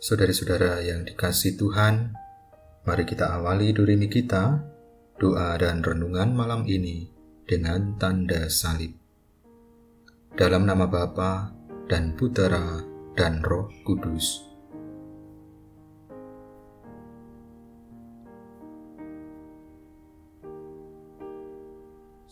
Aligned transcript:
Saudara-saudara 0.00 0.80
yang 0.80 1.04
dikasih 1.04 1.60
Tuhan, 1.60 2.16
mari 2.88 3.04
kita 3.04 3.36
awali 3.36 3.68
durimi 3.76 4.08
kita, 4.08 4.56
doa 5.20 5.52
dan 5.60 5.84
renungan 5.84 6.32
malam 6.32 6.64
ini 6.64 7.04
dengan 7.44 8.00
tanda 8.00 8.48
salib. 8.48 8.96
Dalam 10.32 10.64
nama 10.64 10.88
Bapa 10.88 11.52
dan 11.84 12.16
Putera 12.16 12.80
dan 13.12 13.44
Roh 13.44 13.68
Kudus. 13.84 14.40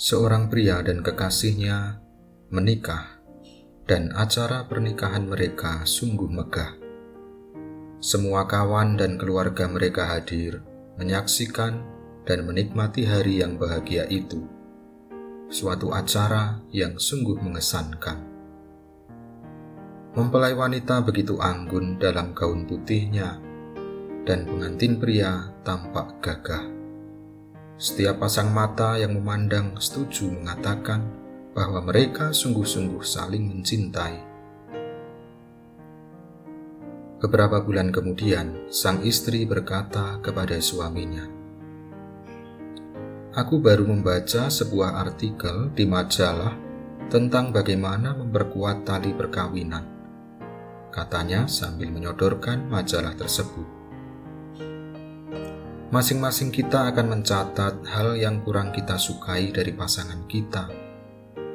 Seorang 0.00 0.48
pria 0.48 0.80
dan 0.80 1.04
kekasihnya 1.04 2.00
menikah, 2.48 3.20
dan 3.84 4.08
acara 4.16 4.64
pernikahan 4.64 5.28
mereka 5.28 5.84
sungguh 5.84 6.32
megah 6.32 6.87
semua 7.98 8.46
kawan 8.46 8.94
dan 8.94 9.18
keluarga 9.18 9.66
mereka 9.66 10.06
hadir, 10.06 10.62
menyaksikan 11.02 11.82
dan 12.22 12.46
menikmati 12.46 13.02
hari 13.02 13.42
yang 13.42 13.58
bahagia 13.58 14.06
itu. 14.06 14.46
Suatu 15.50 15.90
acara 15.90 16.62
yang 16.70 16.94
sungguh 16.94 17.42
mengesankan. 17.42 18.22
Mempelai 20.14 20.54
wanita 20.54 21.02
begitu 21.02 21.42
anggun 21.42 21.98
dalam 21.98 22.38
gaun 22.38 22.70
putihnya, 22.70 23.42
dan 24.22 24.46
pengantin 24.46 25.02
pria 25.02 25.50
tampak 25.66 26.22
gagah. 26.22 26.70
Setiap 27.82 28.22
pasang 28.22 28.54
mata 28.54 28.94
yang 28.94 29.18
memandang 29.18 29.74
setuju 29.78 30.30
mengatakan 30.30 31.02
bahwa 31.50 31.82
mereka 31.82 32.30
sungguh-sungguh 32.30 33.02
saling 33.02 33.42
mencintai 33.50 34.27
Beberapa 37.18 37.58
bulan 37.58 37.90
kemudian, 37.90 38.70
sang 38.70 39.02
istri 39.02 39.42
berkata 39.42 40.22
kepada 40.22 40.54
suaminya, 40.62 41.26
"Aku 43.34 43.58
baru 43.58 43.90
membaca 43.90 44.46
sebuah 44.46 45.02
artikel 45.02 45.74
di 45.74 45.82
majalah 45.82 46.54
tentang 47.10 47.50
bagaimana 47.50 48.14
memperkuat 48.14 48.86
tali 48.86 49.10
perkawinan." 49.18 49.82
Katanya 50.94 51.50
sambil 51.50 51.90
menyodorkan 51.90 52.70
majalah 52.70 53.18
tersebut. 53.18 53.66
Masing-masing 55.90 56.54
kita 56.54 56.86
akan 56.94 57.18
mencatat 57.18 57.82
hal 57.82 58.14
yang 58.14 58.46
kurang 58.46 58.70
kita 58.70 58.94
sukai 58.94 59.50
dari 59.50 59.74
pasangan 59.74 60.22
kita. 60.30 60.70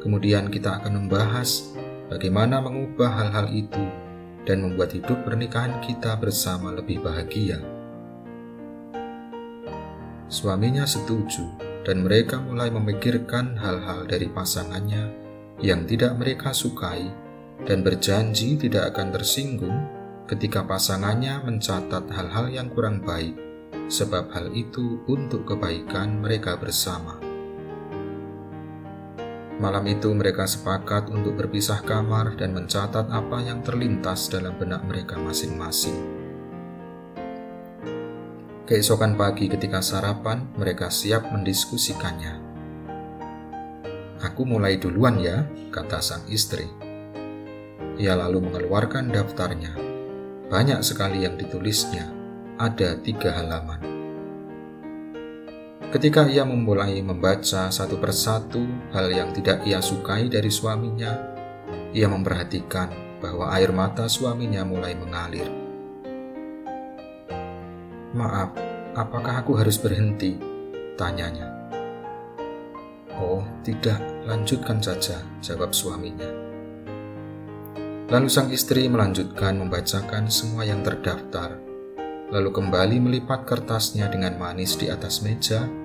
Kemudian 0.03 0.51
kita 0.51 0.83
akan 0.83 1.07
membahas 1.07 1.71
bagaimana 2.11 2.59
mengubah 2.59 3.15
hal-hal 3.15 3.47
itu 3.55 4.02
dan 4.43 4.63
membuat 4.63 4.91
hidup 4.95 5.23
pernikahan 5.23 5.79
kita 5.79 6.15
bersama 6.19 6.75
lebih 6.75 6.99
bahagia. 7.03 7.59
Suaminya 10.27 10.83
setuju, 10.83 11.45
dan 11.83 12.03
mereka 12.03 12.39
mulai 12.39 12.71
memikirkan 12.71 13.59
hal-hal 13.59 14.07
dari 14.07 14.31
pasangannya 14.31 15.11
yang 15.61 15.85
tidak 15.87 16.15
mereka 16.17 16.55
sukai, 16.55 17.07
dan 17.63 17.85
berjanji 17.85 18.59
tidak 18.59 18.95
akan 18.95 19.13
tersinggung 19.15 19.77
ketika 20.27 20.63
pasangannya 20.63 21.43
mencatat 21.43 22.07
hal-hal 22.11 22.47
yang 22.49 22.67
kurang 22.71 23.03
baik, 23.03 23.35
sebab 23.91 24.31
hal 24.31 24.51
itu 24.55 25.03
untuk 25.07 25.47
kebaikan 25.47 26.23
mereka 26.23 26.55
bersama. 26.57 27.32
Malam 29.63 29.87
itu 29.87 30.11
mereka 30.11 30.43
sepakat 30.43 31.07
untuk 31.07 31.39
berpisah 31.39 31.87
kamar 31.87 32.35
dan 32.35 32.51
mencatat 32.51 33.07
apa 33.07 33.39
yang 33.47 33.63
terlintas 33.63 34.27
dalam 34.27 34.59
benak 34.59 34.83
mereka 34.83 35.15
masing-masing. 35.15 35.95
Keesokan 38.67 39.15
pagi 39.15 39.47
ketika 39.47 39.79
sarapan, 39.79 40.51
mereka 40.59 40.91
siap 40.91 41.31
mendiskusikannya. 41.31 42.43
Aku 44.19 44.43
mulai 44.43 44.83
duluan 44.83 45.23
ya, 45.23 45.47
kata 45.71 46.03
sang 46.03 46.27
istri. 46.27 46.67
Ia 47.95 48.19
lalu 48.19 48.43
mengeluarkan 48.43 49.15
daftarnya. 49.15 49.79
Banyak 50.51 50.83
sekali 50.83 51.23
yang 51.23 51.39
ditulisnya, 51.39 52.11
ada 52.59 52.99
tiga 52.99 53.31
halaman. 53.31 53.92
Ketika 55.93 56.25
ia 56.25 56.41
memulai 56.41 57.05
membaca 57.05 57.69
satu 57.69 58.01
persatu 58.01 58.65
hal 58.97 59.13
yang 59.13 59.29
tidak 59.29 59.61
ia 59.61 59.77
sukai 59.77 60.25
dari 60.25 60.49
suaminya, 60.49 61.13
ia 61.93 62.09
memperhatikan 62.09 63.21
bahwa 63.21 63.53
air 63.53 63.69
mata 63.69 64.09
suaminya 64.09 64.65
mulai 64.65 64.97
mengalir. 64.97 65.45
"Maaf, 68.09 68.57
apakah 68.97 69.45
aku 69.45 69.53
harus 69.53 69.77
berhenti?" 69.77 70.33
tanyanya. 70.97 71.69
"Oh, 73.13 73.45
tidak, 73.61 74.01
lanjutkan 74.25 74.81
saja," 74.81 75.21
jawab 75.45 75.77
suaminya. 75.77 76.25
Lalu 78.09 78.33
sang 78.33 78.49
istri 78.49 78.89
melanjutkan 78.89 79.61
membacakan 79.61 80.25
semua 80.25 80.65
yang 80.65 80.81
terdaftar, 80.81 81.53
lalu 82.33 82.49
kembali 82.49 82.97
melipat 82.97 83.45
kertasnya 83.45 84.09
dengan 84.09 84.41
manis 84.41 84.73
di 84.73 84.89
atas 84.89 85.21
meja 85.21 85.82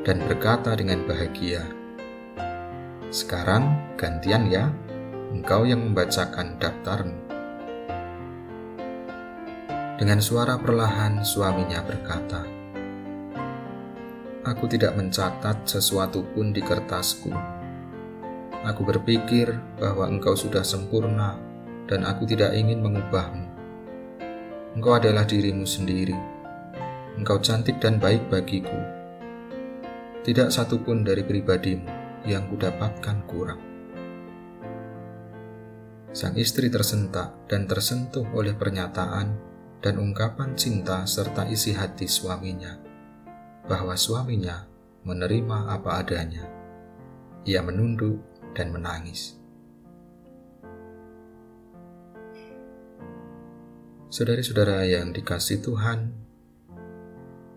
dan 0.00 0.24
berkata 0.24 0.72
dengan 0.72 1.04
bahagia, 1.04 1.60
"Sekarang 3.12 3.76
gantian 4.00 4.48
ya, 4.48 4.72
engkau 5.28 5.68
yang 5.68 5.84
membacakan 5.84 6.56
daftarmu." 6.56 7.18
Dengan 10.00 10.24
suara 10.24 10.56
perlahan, 10.56 11.20
suaminya 11.20 11.84
berkata, 11.84 12.40
"Aku 14.48 14.64
tidak 14.64 14.96
mencatat 14.96 15.68
sesuatu 15.68 16.24
pun 16.32 16.56
di 16.56 16.64
kertasku. 16.64 17.28
Aku 18.64 18.80
berpikir 18.88 19.52
bahwa 19.76 20.08
engkau 20.08 20.32
sudah 20.32 20.64
sempurna, 20.64 21.36
dan 21.84 22.08
aku 22.08 22.24
tidak 22.24 22.56
ingin 22.56 22.80
mengubahmu. 22.80 23.44
Engkau 24.80 24.96
adalah 24.96 25.28
dirimu 25.28 25.68
sendiri. 25.68 26.16
Engkau 27.20 27.36
cantik 27.36 27.76
dan 27.84 28.00
baik 28.00 28.24
bagiku." 28.32 28.99
Tidak 30.20 30.52
satupun 30.52 31.00
dari 31.00 31.24
pribadimu 31.24 31.88
yang 32.28 32.44
kudapatkan 32.52 33.24
kurang. 33.24 33.62
Sang 36.12 36.36
istri 36.36 36.68
tersentak 36.68 37.48
dan 37.48 37.64
tersentuh 37.64 38.28
oleh 38.36 38.52
pernyataan 38.52 39.32
dan 39.80 39.96
ungkapan 39.96 40.52
cinta 40.60 41.08
serta 41.08 41.48
isi 41.48 41.72
hati 41.72 42.04
suaminya, 42.04 42.76
bahwa 43.64 43.96
suaminya 43.96 44.68
menerima 45.08 45.72
apa 45.72 46.04
adanya. 46.04 46.44
Ia 47.48 47.64
menunduk 47.64 48.20
dan 48.52 48.76
menangis. 48.76 49.40
Saudara-saudara 54.12 54.84
yang 54.84 55.16
dikasih 55.16 55.64
Tuhan, 55.64 56.12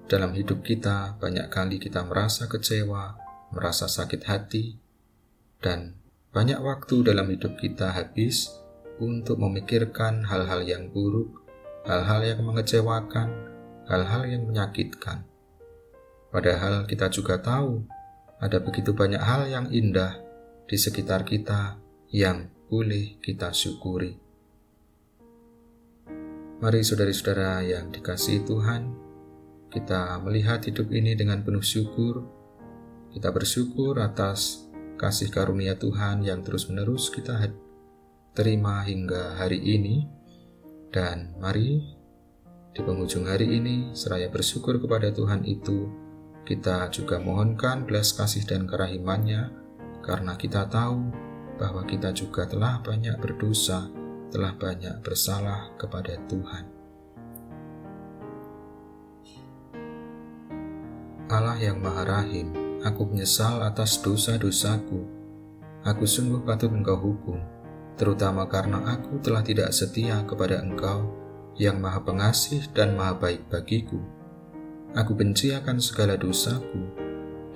dalam 0.07 0.35
hidup 0.35 0.61
kita, 0.61 1.15
banyak 1.17 1.47
kali 1.47 1.79
kita 1.79 2.03
merasa 2.03 2.51
kecewa, 2.51 3.15
merasa 3.55 3.87
sakit 3.87 4.21
hati, 4.27 4.75
dan 5.63 5.95
banyak 6.35 6.59
waktu 6.59 7.07
dalam 7.07 7.29
hidup 7.31 7.55
kita 7.55 7.93
habis 7.93 8.51
untuk 8.99 9.39
memikirkan 9.39 10.27
hal-hal 10.27 10.65
yang 10.65 10.91
buruk, 10.91 11.43
hal-hal 11.87 12.25
yang 12.25 12.41
mengecewakan, 12.43 13.31
hal-hal 13.87 14.23
yang 14.27 14.43
menyakitkan. 14.43 15.23
Padahal 16.33 16.89
kita 16.89 17.13
juga 17.13 17.37
tahu 17.37 17.85
ada 18.41 18.57
begitu 18.59 18.91
banyak 18.91 19.21
hal 19.21 19.47
yang 19.47 19.69
indah 19.69 20.19
di 20.67 20.75
sekitar 20.75 21.23
kita 21.23 21.77
yang 22.09 22.49
boleh 22.67 23.21
kita 23.21 23.53
syukuri. 23.53 24.17
Mari 26.63 26.79
saudari-saudara 26.81 27.61
yang 27.61 27.91
dikasihi 27.91 28.41
Tuhan, 28.47 28.81
kita 29.73 30.21
melihat 30.21 30.61
hidup 30.61 30.93
ini 30.93 31.17
dengan 31.17 31.41
penuh 31.41 31.65
syukur. 31.65 32.21
Kita 33.09 33.33
bersyukur 33.33 33.97
atas 33.97 34.69
kasih 35.01 35.33
karunia 35.33 35.73
Tuhan 35.73 36.21
yang 36.21 36.45
terus-menerus 36.45 37.09
kita 37.09 37.41
terima 38.37 38.85
hingga 38.85 39.41
hari 39.41 39.57
ini. 39.57 40.05
Dan 40.93 41.33
mari 41.41 41.81
di 42.69 42.81
penghujung 42.85 43.25
hari 43.25 43.49
ini, 43.49 43.97
seraya 43.97 44.29
bersyukur 44.29 44.77
kepada 44.77 45.09
Tuhan 45.09 45.41
itu, 45.41 45.89
kita 46.45 46.89
juga 46.93 47.17
mohonkan 47.17 47.85
belas 47.85 48.13
kasih 48.13 48.45
dan 48.45 48.69
kerahimannya, 48.69 49.49
karena 50.05 50.37
kita 50.37 50.69
tahu 50.69 51.09
bahwa 51.57 51.85
kita 51.85 52.13
juga 52.13 52.45
telah 52.45 52.77
banyak 52.81 53.17
berdosa, 53.21 53.89
telah 54.29 54.53
banyak 54.57 55.01
bersalah 55.01 55.73
kepada 55.77 56.17
Tuhan. 56.29 56.72
Allah 61.33 61.57
yang 61.57 61.81
Maha 61.81 62.05
Rahim, 62.05 62.53
aku 62.85 63.09
menyesal 63.09 63.65
atas 63.65 63.97
dosa-dosaku. 64.05 65.01
Aku 65.81 66.05
sungguh 66.05 66.45
patut 66.45 66.69
engkau 66.69 66.93
hukum, 66.93 67.41
terutama 67.97 68.45
karena 68.45 68.77
aku 68.93 69.17
telah 69.17 69.41
tidak 69.41 69.73
setia 69.73 70.21
kepada 70.29 70.61
engkau 70.61 71.09
yang 71.57 71.81
maha 71.81 72.05
pengasih 72.05 72.69
dan 72.77 72.93
maha 72.93 73.17
baik 73.17 73.49
bagiku. 73.49 73.97
Aku 74.93 75.17
benci 75.17 75.57
akan 75.57 75.81
segala 75.81 76.21
dosaku 76.21 77.01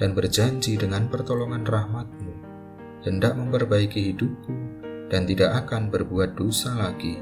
dan 0.01 0.17
berjanji 0.17 0.73
dengan 0.73 1.05
pertolongan 1.05 1.61
rahmatmu, 1.61 2.33
hendak 3.05 3.37
memperbaiki 3.37 4.09
hidupku 4.09 4.57
dan 5.13 5.29
tidak 5.29 5.53
akan 5.53 5.93
berbuat 5.93 6.33
dosa 6.33 6.73
lagi. 6.73 7.21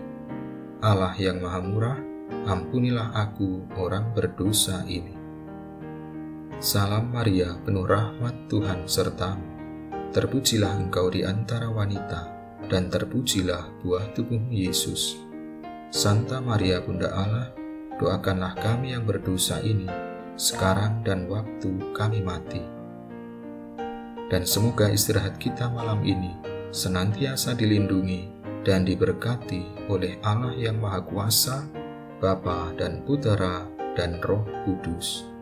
Allah 0.80 1.12
yang 1.20 1.44
maha 1.44 1.60
murah, 1.60 2.00
ampunilah 2.48 3.12
aku 3.12 3.68
orang 3.76 4.16
berdosa 4.16 4.88
ini. 4.88 5.25
Salam 6.64 7.12
Maria, 7.12 7.52
penuh 7.68 7.84
rahmat 7.84 8.48
Tuhan 8.48 8.88
sertamu. 8.88 9.44
Terpujilah 10.16 10.88
engkau 10.88 11.12
di 11.12 11.28
antara 11.28 11.68
wanita, 11.68 12.32
dan 12.72 12.88
terpujilah 12.88 13.84
buah 13.84 14.16
tubuhmu 14.16 14.56
Yesus. 14.56 15.20
Santa 15.92 16.40
Maria 16.40 16.80
Bunda 16.80 17.12
Allah, 17.12 17.52
doakanlah 18.00 18.56
kami 18.56 18.96
yang 18.96 19.04
berdosa 19.04 19.60
ini, 19.68 19.84
sekarang 20.40 21.04
dan 21.04 21.28
waktu 21.28 21.92
kami 21.92 22.24
mati. 22.24 22.64
Dan 24.32 24.48
semoga 24.48 24.88
istirahat 24.88 25.36
kita 25.36 25.68
malam 25.68 26.08
ini 26.08 26.40
senantiasa 26.72 27.52
dilindungi 27.52 28.32
dan 28.64 28.88
diberkati 28.88 29.92
oleh 29.92 30.24
Allah 30.24 30.56
yang 30.56 30.80
Maha 30.80 31.04
Kuasa, 31.04 31.68
Bapa 32.24 32.72
dan 32.80 33.04
Putera 33.04 33.68
dan 34.00 34.24
Roh 34.24 34.48
Kudus 34.64 35.35